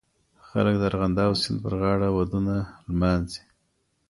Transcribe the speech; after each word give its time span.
خلک 0.47 0.75
د 0.79 0.83
ارغنداب 0.91 1.31
سیند 1.41 1.57
پرغاړه 1.63 2.07
ودونه 2.11 2.55
لمانځي. 2.89 3.41